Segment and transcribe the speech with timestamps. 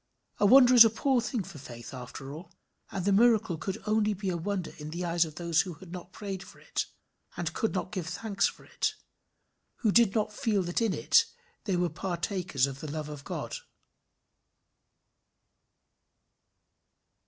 [0.39, 2.51] A wonder is a poor thing for faith after all;
[2.89, 5.91] and the miracle could be only a wonder in the eyes of those who had
[5.91, 6.87] not prayed for it,
[7.37, 8.95] and could not give thanks for it;
[9.81, 11.25] who did not feel that in it
[11.65, 13.57] they were partakers of the love of God.